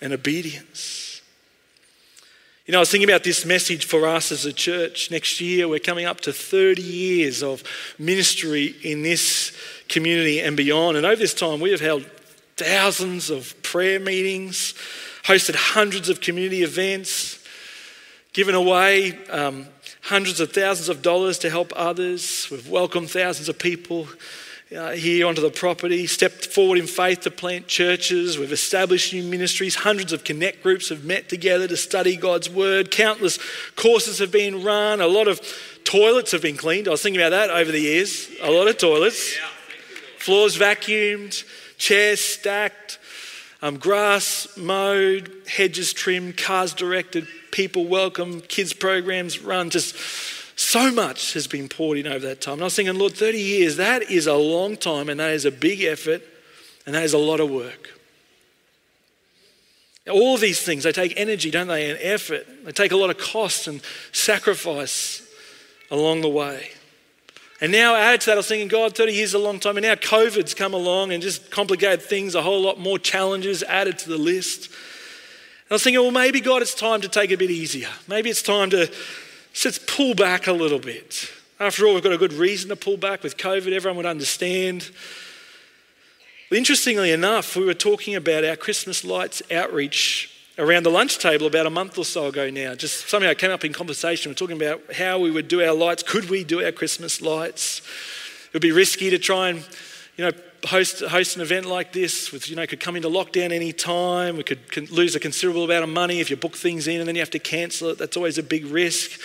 [0.00, 1.15] and obedience.
[2.66, 5.08] You know, I was thinking about this message for us as a church.
[5.12, 7.62] Next year, we're coming up to 30 years of
[7.96, 9.56] ministry in this
[9.88, 10.96] community and beyond.
[10.96, 12.04] And over this time, we have held
[12.56, 14.74] thousands of prayer meetings,
[15.22, 17.38] hosted hundreds of community events,
[18.32, 19.68] given away um,
[20.02, 22.48] hundreds of thousands of dollars to help others.
[22.50, 24.08] We've welcomed thousands of people
[24.74, 28.36] uh, here onto the property, stepped forward in faith to plant churches.
[28.36, 29.76] We've established new ministries.
[29.76, 32.90] Hundreds of connect groups have met together to study God's word.
[32.90, 33.38] Countless
[33.76, 35.00] courses have been run.
[35.00, 35.40] A lot of
[35.84, 36.88] toilets have been cleaned.
[36.88, 38.28] I was thinking about that over the years.
[38.42, 39.36] A lot of toilets.
[40.18, 41.44] Floors vacuumed,
[41.78, 42.98] chairs stacked,
[43.62, 49.70] um, grass mowed, hedges trimmed, cars directed, people welcome, kids programs run.
[49.70, 49.94] Just
[50.56, 52.54] so much has been poured in over that time.
[52.54, 55.44] And I was thinking, Lord, 30 years, that is a long time and that is
[55.44, 56.22] a big effort
[56.86, 57.90] and that is a lot of work.
[60.10, 62.46] All these things, they take energy, don't they, and effort.
[62.64, 65.22] They take a lot of cost and sacrifice
[65.90, 66.70] along the way.
[67.60, 69.76] And now, added to that, I was thinking, God, 30 years is a long time.
[69.76, 73.98] And now COVID's come along and just complicated things, a whole lot more challenges added
[74.00, 74.66] to the list.
[74.66, 77.88] And I was thinking, well, maybe, God, it's time to take a bit easier.
[78.08, 78.90] Maybe it's time to
[79.56, 81.30] so let's pull back a little bit.
[81.58, 84.90] After all, we've got a good reason to pull back with COVID, everyone would understand.
[86.52, 91.64] Interestingly enough, we were talking about our Christmas lights outreach around the lunch table about
[91.64, 92.74] a month or so ago now.
[92.74, 94.30] Just somehow came up in conversation.
[94.30, 96.02] We're talking about how we would do our lights.
[96.02, 97.80] Could we do our Christmas lights?
[98.48, 99.66] It would be risky to try and,
[100.18, 100.32] you know,
[100.66, 104.36] host, host an event like this with, you know, could come into lockdown any time.
[104.36, 107.14] We could, lose a considerable amount of money if you book things in and then
[107.14, 107.98] you have to cancel it.
[107.98, 109.20] That's always a big risk.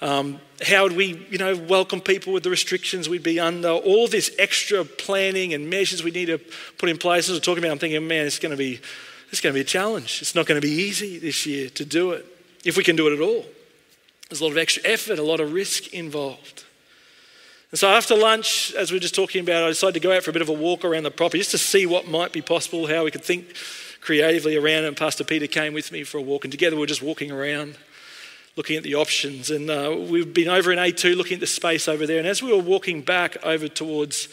[0.00, 3.70] Um, how would we, you know, welcome people with the restrictions we'd be under?
[3.70, 6.38] All this extra planning and measures we need to
[6.78, 7.28] put in place.
[7.28, 8.80] As we're talking about, I'm thinking, man, it's going to be,
[9.30, 10.20] it's going to be a challenge.
[10.20, 12.26] It's not going to be easy this year to do it,
[12.64, 13.44] if we can do it at all.
[14.28, 16.65] There's a lot of extra effort, a lot of risk involved.
[17.76, 20.22] And so after lunch, as we were just talking about, I decided to go out
[20.22, 22.40] for a bit of a walk around the property just to see what might be
[22.40, 23.54] possible, how we could think
[24.00, 24.88] creatively around it.
[24.88, 27.30] And Pastor Peter came with me for a walk, and together we were just walking
[27.30, 27.76] around
[28.56, 29.50] looking at the options.
[29.50, 32.18] And uh, we've been over in A2 looking at the space over there.
[32.18, 34.30] And as we were walking back over towards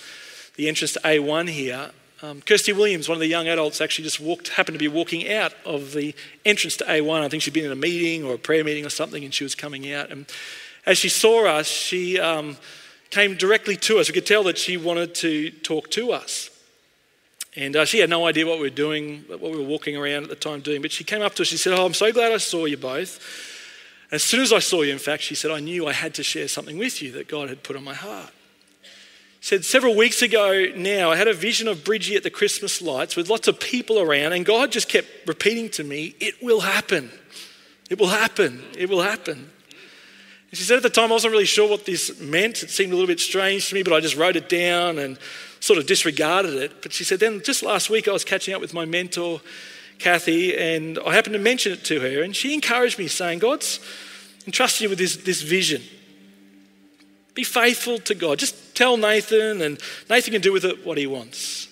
[0.56, 4.22] the entrance to A1 here, um, Kirsty Williams, one of the young adults, actually just
[4.22, 7.20] walked, happened to be walking out of the entrance to A1.
[7.20, 9.44] I think she'd been in a meeting or a prayer meeting or something, and she
[9.44, 10.12] was coming out.
[10.12, 10.28] And
[10.86, 12.56] as she saw us, she um,
[13.14, 14.10] came directly to us.
[14.10, 16.50] We could tell that she wanted to talk to us.
[17.56, 20.24] And uh, she had no idea what we were doing, what we were walking around
[20.24, 20.82] at the time doing.
[20.82, 21.48] But she came up to us.
[21.48, 23.20] She said, Oh, I'm so glad I saw you both.
[24.12, 26.24] As soon as I saw you, in fact, she said, I knew I had to
[26.24, 28.32] share something with you that God had put on my heart.
[29.42, 32.82] She said, several weeks ago now, I had a vision of Bridgie at the Christmas
[32.82, 36.62] lights with lots of people around, and God just kept repeating to me, It will
[36.62, 37.12] happen.
[37.92, 38.64] It will happen.
[38.76, 39.52] It will happen.
[40.54, 42.62] She said at the time, I wasn't really sure what this meant.
[42.62, 45.18] It seemed a little bit strange to me, but I just wrote it down and
[45.60, 46.82] sort of disregarded it.
[46.84, 49.42] But she said, then just last week, I was catching up with my mentor,
[49.98, 53.80] Kathy, and I happened to mention it to her, and she encouraged me, saying, God's
[54.46, 55.82] entrusted you with this, this vision.
[57.34, 58.38] Be faithful to God.
[58.38, 61.68] Just tell Nathan, and Nathan can do with it what he wants.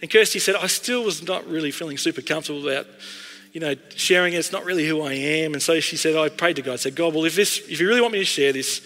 [0.00, 2.86] And Kirsty said, I still was not really feeling super comfortable about,
[3.52, 4.38] you know, sharing it.
[4.38, 5.52] It's not really who I am.
[5.52, 6.74] And so she said, I prayed to God.
[6.74, 8.80] I said, God, well, if, this, if you really want me to share this,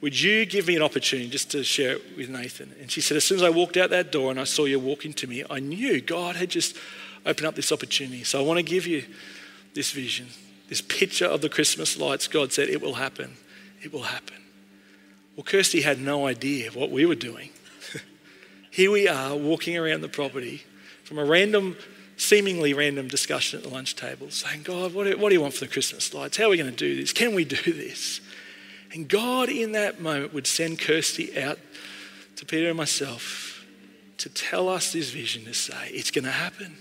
[0.00, 2.74] would you give me an opportunity just to share it with Nathan?
[2.80, 4.78] And she said, as soon as I walked out that door and I saw you
[4.78, 6.76] walking to me, I knew God had just
[7.24, 8.24] opened up this opportunity.
[8.24, 9.04] So I want to give you
[9.74, 10.26] this vision
[10.72, 13.36] this picture of the Christmas lights, God said, It will happen.
[13.82, 14.38] It will happen.
[15.36, 17.50] Well, Kirsty had no idea what we were doing.
[18.70, 20.64] Here we are walking around the property
[21.04, 21.76] from a random,
[22.22, 25.54] seemingly random discussion at the lunch table, saying, God, what do, what do you want
[25.54, 26.36] for the Christmas lights?
[26.36, 27.12] How are we going to do this?
[27.12, 28.20] Can we do this?
[28.92, 31.58] And God, in that moment, would send Kirsty out
[32.36, 33.66] to Peter and myself
[34.18, 36.76] to tell us this vision to say, It's going to happen.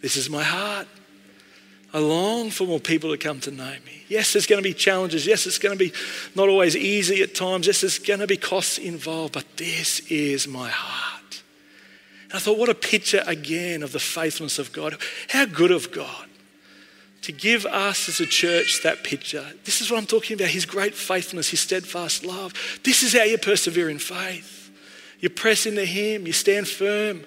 [0.00, 0.86] This is my heart.
[1.92, 4.04] I long for more people to come to know me.
[4.08, 5.26] Yes, there's going to be challenges.
[5.26, 5.92] Yes, it's going to be
[6.34, 7.66] not always easy at times.
[7.66, 11.17] Yes, there's going to be costs involved, but this is my heart.
[12.30, 14.98] And I thought, what a picture again of the faithfulness of God.
[15.28, 16.28] How good of God
[17.22, 19.44] to give us as a church that picture.
[19.64, 22.54] This is what I'm talking about His great faithfulness, His steadfast love.
[22.84, 24.70] This is how you persevere in faith.
[25.20, 27.24] You press into Him, you stand firm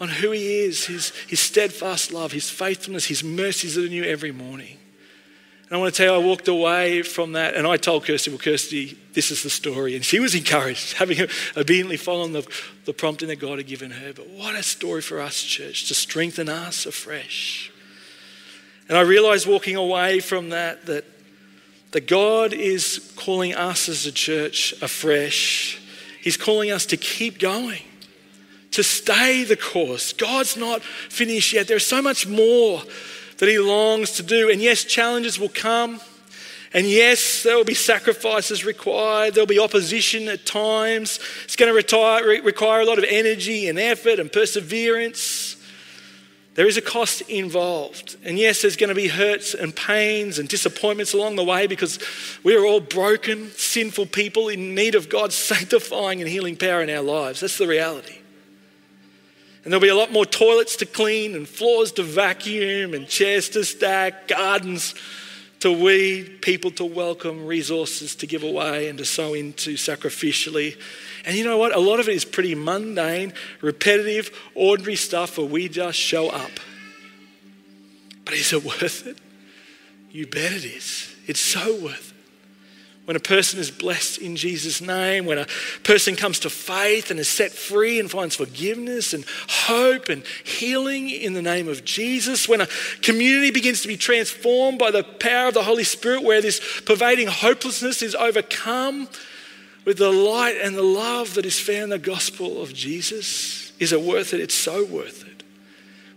[0.00, 4.04] on who He is, His, his steadfast love, His faithfulness, His mercies that are new
[4.04, 4.78] every morning.
[5.68, 8.30] And I want to tell you, I walked away from that and I told Kirsty,
[8.30, 9.96] well, Kirsty, this is the story.
[9.96, 11.18] And she was encouraged, having
[11.56, 12.48] obediently followed the,
[12.84, 14.12] the prompting that God had given her.
[14.12, 17.72] But what a story for us, church, to strengthen us afresh.
[18.88, 21.04] And I realized walking away from that that,
[21.90, 25.80] that God is calling us as a church afresh.
[26.22, 27.82] He's calling us to keep going
[28.70, 30.12] to stay the course.
[30.12, 31.66] God's not finished yet.
[31.66, 32.82] There's so much more
[33.38, 34.50] that He longs to do.
[34.50, 36.00] And yes, challenges will come.
[36.72, 39.34] And yes, there will be sacrifices required.
[39.34, 41.20] There'll be opposition at times.
[41.44, 45.56] It's going to retire, require a lot of energy and effort and perseverance.
[46.54, 48.16] There is a cost involved.
[48.24, 51.98] And yes, there's going to be hurts and pains and disappointments along the way because
[52.42, 56.90] we are all broken, sinful people in need of God's sanctifying and healing power in
[56.90, 57.40] our lives.
[57.40, 58.20] That's the reality.
[59.66, 63.48] And there'll be a lot more toilets to clean and floors to vacuum and chairs
[63.48, 64.94] to stack, gardens
[65.58, 70.80] to weed, people to welcome, resources to give away and to sow into sacrificially.
[71.24, 71.74] And you know what?
[71.74, 76.52] A lot of it is pretty mundane, repetitive, ordinary stuff where we just show up.
[78.24, 79.18] But is it worth it?
[80.12, 81.12] You bet it is.
[81.26, 82.15] It's so worth it
[83.06, 85.46] when a person is blessed in Jesus' name, when a
[85.84, 91.08] person comes to faith and is set free and finds forgiveness and hope and healing
[91.08, 92.68] in the name of Jesus, when a
[93.02, 97.28] community begins to be transformed by the power of the Holy Spirit, where this pervading
[97.28, 99.08] hopelessness is overcome
[99.84, 103.92] with the light and the love that is found in the gospel of Jesus, is
[103.92, 104.40] it worth it?
[104.40, 105.44] It's so worth it.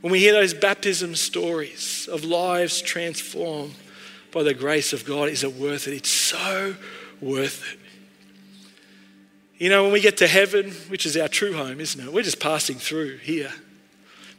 [0.02, 3.76] When we hear those baptism stories of lives transformed,
[4.32, 5.94] by the grace of God, is it worth it?
[5.94, 6.76] It's so
[7.22, 7.80] worth it.
[9.58, 12.14] You know, when we get to heaven, which is our true home, isn't it?
[12.14, 13.52] We're just passing through here.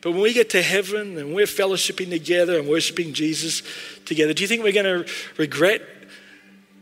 [0.00, 3.62] But when we get to heaven and we're fellowshipping together and worshiping Jesus
[4.07, 5.83] together, do you think we're going to regret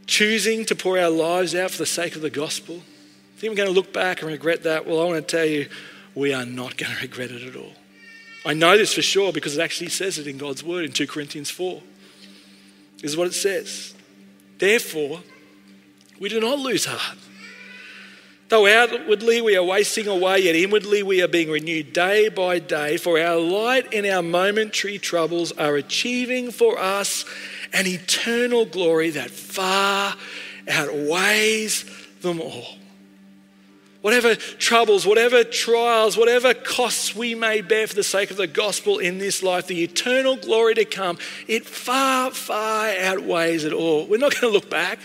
[0.06, 2.76] choosing to pour our lives out for the sake of the gospel?
[2.76, 4.86] Do you think we're going to look back and regret that?
[4.86, 5.68] Well, I want to tell you,
[6.14, 7.72] we are not going to regret it at all.
[8.46, 11.08] I know this for sure because it actually says it in God's word in 2
[11.08, 11.82] Corinthians 4
[13.02, 13.94] is what it says.
[14.58, 15.20] Therefore,
[16.20, 17.18] we do not lose heart.
[18.48, 22.96] Though outwardly we are wasting away, yet inwardly we are being renewed day by day,
[22.96, 27.26] for our light and our momentary troubles are achieving for us
[27.74, 30.14] an eternal glory that far
[30.66, 31.84] outweighs
[32.22, 32.77] them all
[34.00, 38.98] whatever troubles, whatever trials, whatever costs we may bear for the sake of the gospel
[38.98, 44.06] in this life, the eternal glory to come, it far, far outweighs it all.
[44.06, 44.98] We're not going to look back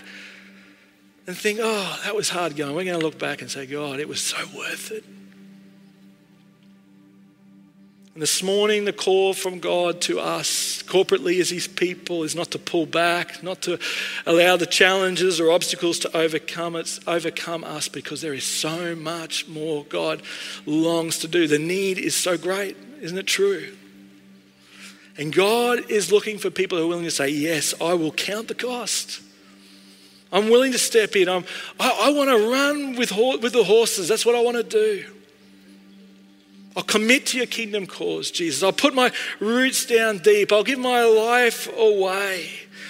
[1.26, 2.74] and think, oh, that was hard going.
[2.74, 5.04] We're going to look back and say, God, it was so worth it.
[8.14, 12.52] And this morning, the call from God to us corporately as His people is not
[12.52, 13.76] to pull back, not to
[14.24, 19.48] allow the challenges or obstacles to overcome us, overcome us, because there is so much
[19.48, 20.22] more God
[20.64, 21.48] longs to do.
[21.48, 23.74] The need is so great, isn't it true?
[25.18, 28.46] And God is looking for people who are willing to say, Yes, I will count
[28.46, 29.22] the cost.
[30.32, 31.28] I'm willing to step in.
[31.28, 31.44] I'm,
[31.80, 33.10] I, I want to run with,
[33.42, 34.06] with the horses.
[34.06, 35.13] That's what I want to do.
[36.76, 38.62] I'll commit to your kingdom cause, Jesus.
[38.62, 40.52] I'll put my roots down deep.
[40.52, 42.48] I'll give my life away.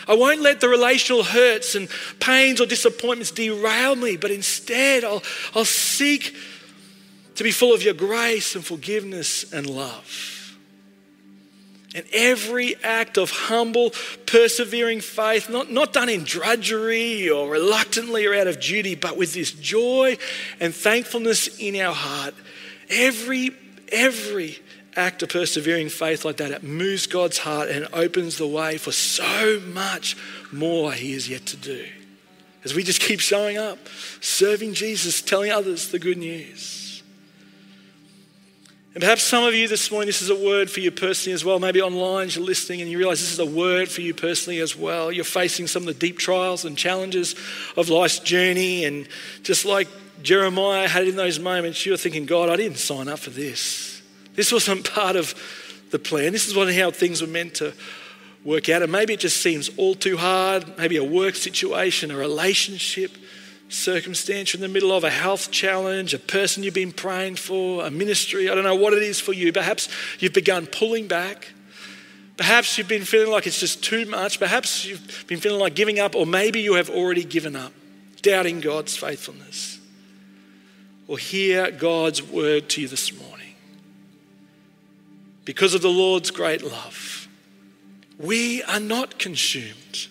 [0.09, 1.89] I won't let the relational hurts and
[2.21, 5.23] pains or disappointments derail me, but instead I'll,
[5.55, 6.35] I'll seek
[7.37, 10.57] to be full of your grace and forgiveness and love.
[11.95, 13.93] And every act of humble,
[14.27, 19.33] persevering faith, not, not done in drudgery or reluctantly or out of duty, but with
[19.33, 20.19] this joy
[20.59, 22.35] and thankfulness in our heart,
[22.91, 23.51] every
[23.95, 24.59] every
[24.97, 28.93] act of persevering faith like that, it moves God's heart and opens the way for
[28.93, 30.17] so much
[30.53, 31.87] more He is yet to do.
[32.65, 33.79] As we just keep showing up,
[34.21, 37.03] serving Jesus, telling others the good news.
[38.95, 41.45] And perhaps some of you this morning, this is a word for you personally as
[41.45, 41.59] well.
[41.59, 44.77] Maybe online you're listening and you realize this is a word for you personally as
[44.77, 45.11] well.
[45.11, 47.35] You're facing some of the deep trials and challenges
[47.77, 48.85] of life's journey.
[48.85, 49.09] And
[49.43, 49.89] just like
[50.25, 54.03] Jeremiah had in those moments, you're thinking, God, I didn't sign up for this.
[54.35, 55.35] This wasn't part of
[55.91, 56.33] the plan.
[56.33, 57.75] This is what how things were meant to
[58.43, 58.83] work out.
[58.83, 60.79] And maybe it just seems all too hard.
[60.79, 63.13] Maybe a work situation, a relationship
[63.69, 67.85] circumstance you're in the middle of, a health challenge, a person you've been praying for,
[67.85, 68.49] a ministry.
[68.49, 69.53] I don't know what it is for you.
[69.53, 69.89] Perhaps
[70.21, 71.49] you've begun pulling back.
[72.39, 74.39] Perhaps you've been feeling like it's just too much.
[74.39, 77.73] Perhaps you've been feeling like giving up, or maybe you have already given up,
[78.23, 79.74] doubting God's faithfulness.
[81.07, 83.55] Or hear God's word to you this morning.
[85.45, 87.29] Because of the Lord's great love,
[88.19, 90.09] we are not consumed,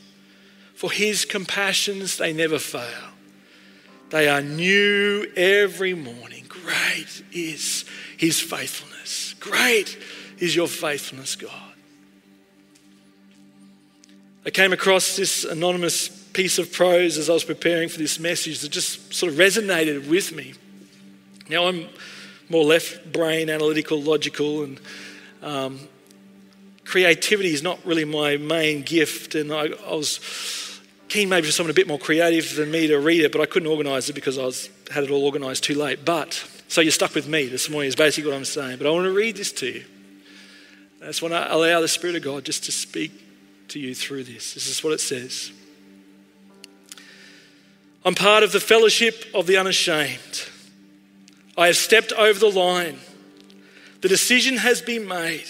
[0.75, 3.11] for his compassions, they never fail.
[4.09, 6.45] They are new every morning.
[6.47, 7.85] Great is
[8.17, 9.33] his faithfulness.
[9.39, 9.97] Great
[10.37, 11.51] is your faithfulness, God.
[14.45, 18.59] I came across this anonymous piece of prose as I was preparing for this message
[18.59, 20.53] that just sort of resonated with me.
[21.49, 21.87] Now, I'm
[22.49, 24.79] more left brain, analytical, logical, and
[25.41, 25.79] um,
[26.85, 29.35] creativity is not really my main gift.
[29.35, 30.79] And I, I was
[31.09, 33.45] keen maybe for someone a bit more creative than me to read it, but I
[33.45, 36.05] couldn't organise it because I was, had it all organised too late.
[36.05, 36.33] But,
[36.67, 38.77] so you're stuck with me this morning is basically what I'm saying.
[38.77, 39.85] But I want to read this to you.
[41.01, 43.11] I just want to allow the Spirit of God just to speak
[43.69, 44.53] to you through this.
[44.53, 45.51] This is what it says.
[48.05, 50.49] I'm part of the fellowship of the unashamed.
[51.57, 52.97] I have stepped over the line.
[54.01, 55.45] The decision has been made.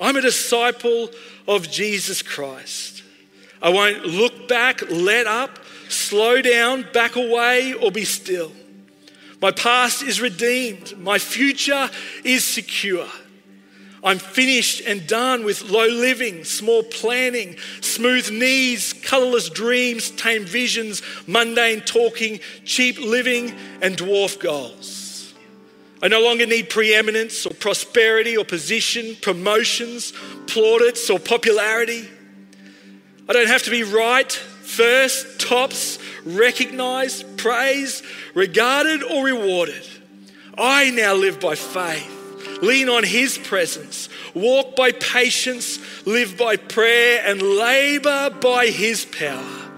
[0.00, 1.10] I'm a disciple
[1.46, 3.02] of Jesus Christ.
[3.60, 8.50] I won't look back, let up, slow down, back away, or be still.
[9.40, 10.98] My past is redeemed.
[10.98, 11.90] My future
[12.24, 13.08] is secure.
[14.04, 21.02] I'm finished and done with low living, small planning, smooth knees, colourless dreams, tame visions,
[21.28, 25.01] mundane talking, cheap living, and dwarf goals.
[26.02, 30.12] I no longer need preeminence or prosperity or position, promotions,
[30.48, 32.08] plaudits, or popularity.
[33.28, 39.86] I don't have to be right, first, tops, recognized, praised, regarded, or rewarded.
[40.58, 47.22] I now live by faith, lean on His presence, walk by patience, live by prayer,
[47.24, 49.70] and labor by His power.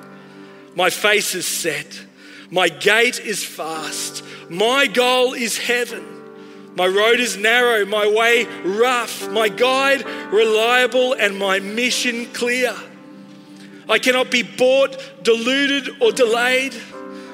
[0.75, 2.01] My face is set,
[2.51, 6.14] my gait is fast, my goal is heaven.
[6.77, 12.75] My road is narrow, my way rough, my guide reliable, and my mission clear.
[13.89, 16.75] I cannot be bought, deluded, or delayed.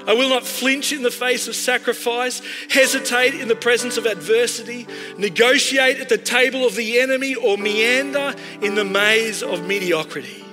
[0.07, 4.86] I will not flinch in the face of sacrifice, hesitate in the presence of adversity,
[5.16, 10.45] negotiate at the table of the enemy, or meander in the maze of mediocrity.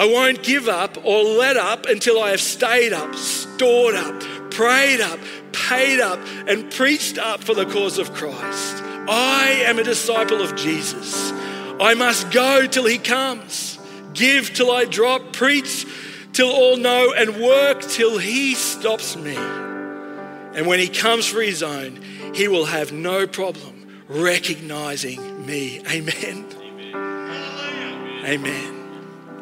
[0.00, 5.00] I won't give up or let up until I have stayed up, stored up, prayed
[5.00, 5.20] up,
[5.52, 8.82] paid up, and preached up for the cause of Christ.
[9.08, 11.32] I am a disciple of Jesus.
[11.78, 13.78] I must go till he comes
[14.14, 15.86] give till I drop, preach
[16.32, 19.36] till all know, and work till he stops me.
[19.36, 22.00] And when he comes for his own,
[22.34, 25.80] he will have no problem recognizing me.
[25.90, 26.46] Amen.
[26.94, 28.24] Amen.
[28.24, 28.79] Amen.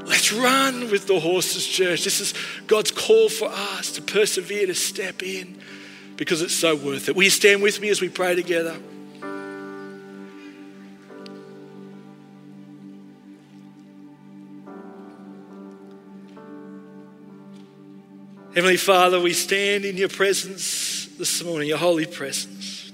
[0.09, 2.05] Let's run with the horses, church.
[2.05, 2.33] This is
[2.67, 5.61] God's call for us to persevere, to step in,
[6.17, 7.15] because it's so worth it.
[7.15, 8.75] Will you stand with me as we pray together?
[18.55, 22.91] Heavenly Father, we stand in your presence this morning, your holy presence.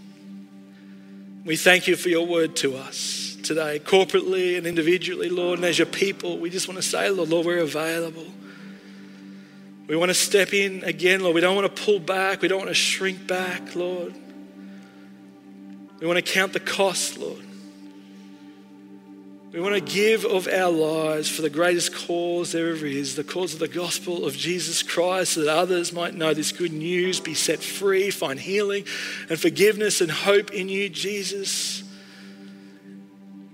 [1.45, 5.59] We thank you for your word to us today, corporately and individually, Lord.
[5.59, 8.27] And as your people, we just want to say, Lord, Lord, we're available.
[9.87, 11.35] We want to step in again, Lord.
[11.35, 12.41] We don't want to pull back.
[12.41, 14.15] We don't want to shrink back, Lord.
[16.01, 17.45] We want to count the cost, Lord.
[19.53, 23.23] We want to give of our lives for the greatest cause there ever is, the
[23.23, 27.21] cause of the gospel of Jesus Christ, so that others might know this good news,
[27.21, 28.85] be set free, find healing
[29.31, 31.84] and forgiveness and hope in you, Jesus.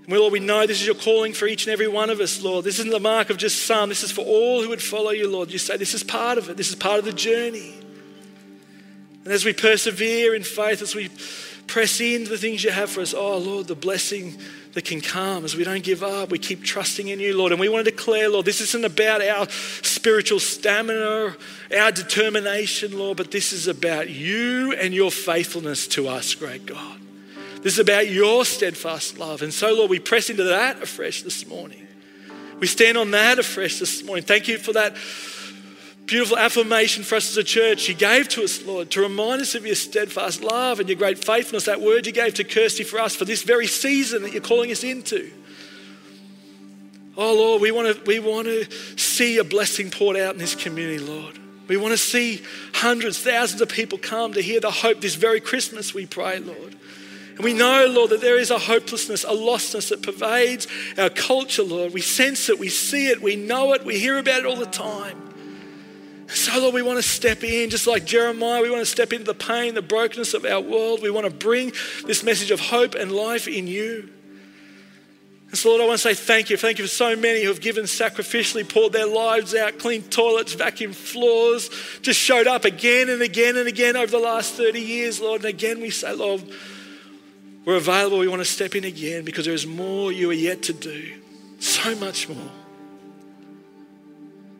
[0.05, 2.41] And Lord, we know this is your calling for each and every one of us,
[2.41, 2.65] Lord.
[2.65, 5.29] This isn't the mark of just some, this is for all who would follow you,
[5.29, 5.51] Lord.
[5.51, 7.75] You say this is part of it, this is part of the journey.
[9.23, 11.09] And as we persevere in faith, as we
[11.67, 14.37] press into the things you have for us, oh Lord, the blessing
[14.73, 16.29] that can come as we don't give up.
[16.29, 17.51] We keep trusting in you, Lord.
[17.51, 21.35] And we want to declare, Lord, this isn't about our spiritual stamina,
[21.77, 26.99] our determination, Lord, but this is about you and your faithfulness to us, great God.
[27.61, 29.41] This is about your steadfast love.
[29.41, 31.87] And so, Lord, we press into that afresh this morning.
[32.59, 34.23] We stand on that afresh this morning.
[34.23, 34.95] Thank you for that
[36.05, 39.55] beautiful affirmation for us as a church you gave to us, Lord, to remind us
[39.55, 41.65] of your steadfast love and your great faithfulness.
[41.65, 44.71] That word you gave to Kirsty for us for this very season that you're calling
[44.71, 45.31] us into.
[47.15, 48.65] Oh, Lord, we want to, we want to
[48.97, 51.37] see a blessing poured out in this community, Lord.
[51.67, 52.41] We want to see
[52.73, 56.75] hundreds, thousands of people come to hear the hope this very Christmas, we pray, Lord.
[57.41, 60.67] We know, Lord, that there is a hopelessness, a lostness that pervades
[60.97, 61.93] our culture, Lord.
[61.93, 64.65] We sense it, we see it, we know it, we hear about it all the
[64.65, 65.31] time.
[66.27, 69.25] So, Lord, we want to step in, just like Jeremiah, we want to step into
[69.25, 71.01] the pain, the brokenness of our world.
[71.01, 71.73] We want to bring
[72.05, 74.09] this message of hope and life in you.
[75.49, 76.55] And so, Lord, I want to say thank you.
[76.55, 80.55] Thank you for so many who have given sacrificially, poured their lives out, cleaned toilets,
[80.55, 81.69] vacuumed floors,
[82.01, 85.41] just showed up again and again and again over the last 30 years, Lord.
[85.41, 86.41] And again, we say, Lord,
[87.65, 88.19] we're available.
[88.19, 91.13] We want to step in again because there is more you are yet to do.
[91.59, 92.51] So much more.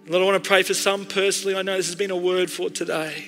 [0.08, 1.56] Lord, I want to pray for some personally.
[1.56, 3.26] I know this has been a word for today.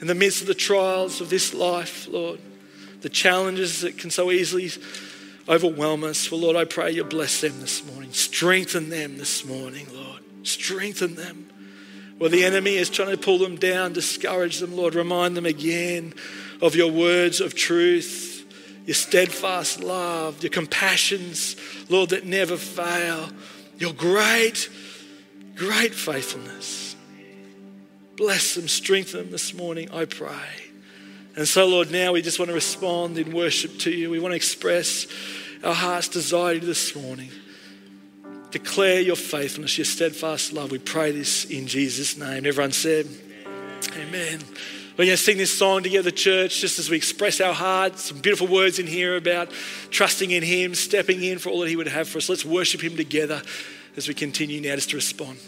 [0.00, 2.40] In the midst of the trials of this life, Lord,
[3.00, 4.70] the challenges that can so easily
[5.48, 6.30] overwhelm us.
[6.30, 8.12] Well, Lord, I pray you bless them this morning.
[8.12, 10.22] Strengthen them this morning, Lord.
[10.42, 11.48] Strengthen them.
[12.18, 14.94] Where the enemy is trying to pull them down, discourage them, Lord.
[14.94, 16.14] Remind them again
[16.60, 18.31] of your words of truth,
[18.86, 21.56] your steadfast love, your compassions,
[21.88, 23.28] Lord, that never fail,
[23.78, 24.68] your great,
[25.54, 26.96] great faithfulness.
[28.16, 30.30] Bless them, strengthen them this morning, I pray.
[31.36, 34.10] And so, Lord, now we just want to respond in worship to you.
[34.10, 35.06] We want to express
[35.64, 37.30] our heart's desire to you this morning.
[38.50, 40.70] Declare your faithfulness, your steadfast love.
[40.70, 42.44] We pray this in Jesus' name.
[42.44, 43.06] Everyone said,
[43.96, 44.40] Amen.
[44.92, 48.04] We're going to sing this song together, church, just as we express our hearts.
[48.04, 49.50] Some beautiful words in here about
[49.88, 52.28] trusting in Him, stepping in for all that He would have for us.
[52.28, 53.40] Let's worship Him together
[53.96, 55.38] as we continue now just to respond.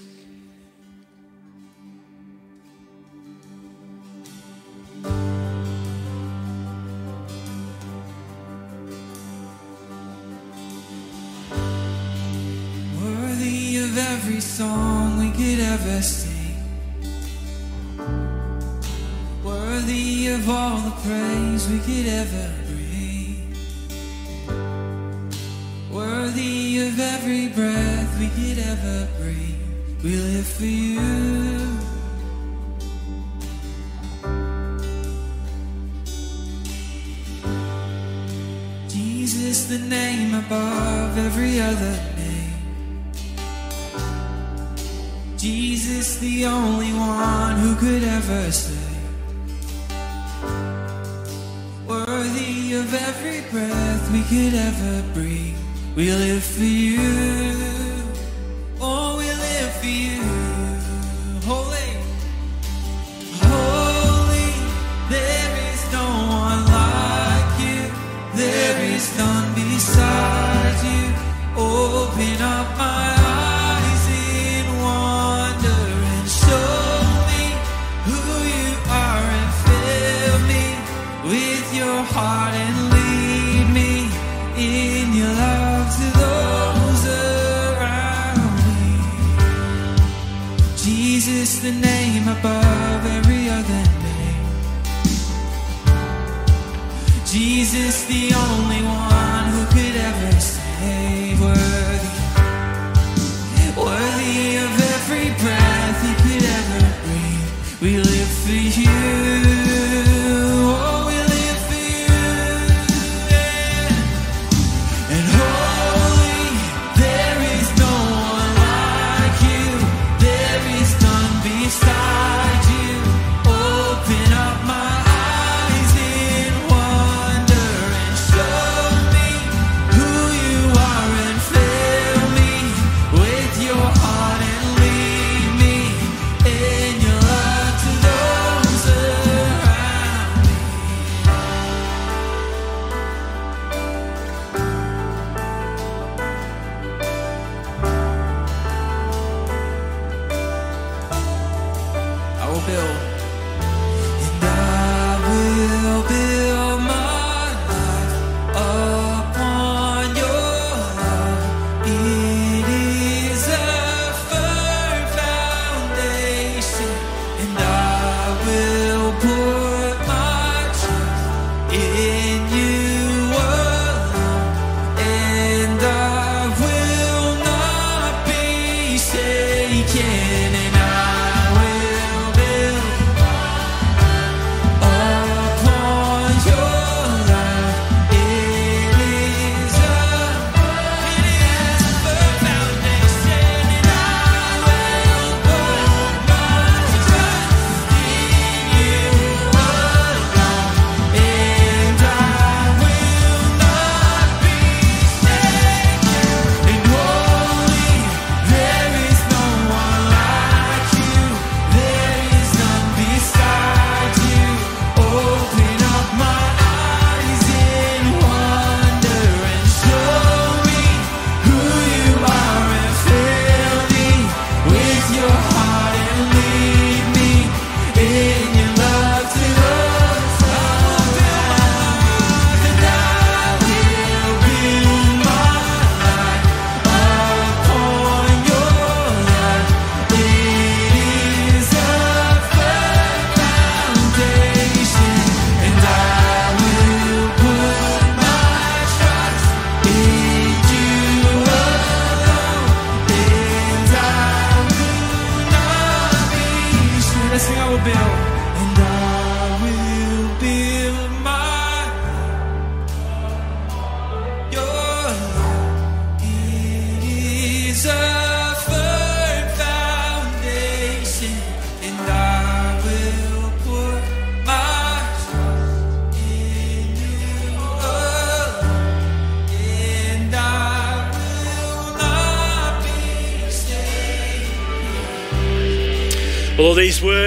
[97.74, 99.03] Jesus, the only one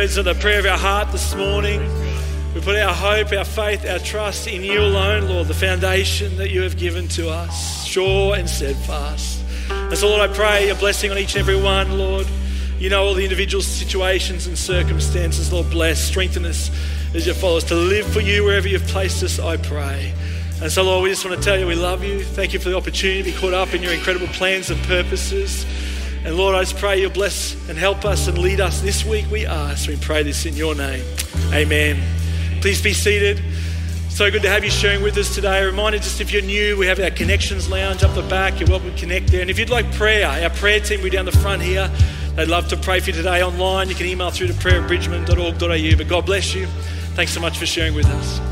[0.08, 1.82] words are the prayer of our heart this morning.
[2.54, 6.50] We put our hope, our faith, our trust in you alone, Lord, the foundation that
[6.50, 9.44] you have given to us, sure and steadfast.
[9.70, 12.26] And so, Lord, I pray a blessing on each and every one, Lord.
[12.80, 15.70] You know all the individual situations and circumstances, Lord.
[15.72, 16.72] Bless, strengthen us
[17.14, 20.14] as your followers to live for you wherever you've placed us, I pray.
[20.62, 22.24] And so, Lord, we just want to tell you we love you.
[22.24, 25.66] Thank you for the opportunity to be caught up in your incredible plans and purposes.
[26.28, 29.32] And Lord, I just pray you'll bless and help us and lead us this week,
[29.32, 29.88] we ask.
[29.88, 31.02] We pray this in your name.
[31.54, 32.04] Amen.
[32.60, 33.42] Please be seated.
[34.10, 35.64] So good to have you sharing with us today.
[35.64, 38.60] A reminder just if you're new, we have our connections lounge up the back.
[38.60, 39.40] You're welcome to connect there.
[39.40, 41.90] And if you'd like prayer, our prayer team will be down the front here.
[42.36, 43.88] They'd love to pray for you today online.
[43.88, 45.98] You can email through to prayer at bridgman.org.au.
[45.98, 46.66] But God bless you.
[47.16, 48.47] Thanks so much for sharing with us.